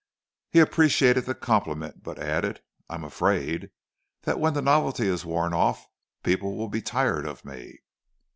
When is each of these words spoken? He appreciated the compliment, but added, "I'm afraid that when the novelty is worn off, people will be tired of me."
He 0.49 0.57
appreciated 0.57 1.25
the 1.25 1.35
compliment, 1.35 2.01
but 2.01 2.17
added, 2.17 2.63
"I'm 2.89 3.03
afraid 3.03 3.69
that 4.23 4.39
when 4.39 4.55
the 4.55 4.61
novelty 4.63 5.07
is 5.07 5.25
worn 5.25 5.53
off, 5.53 5.85
people 6.23 6.55
will 6.57 6.69
be 6.69 6.81
tired 6.81 7.27
of 7.27 7.45
me." 7.45 7.81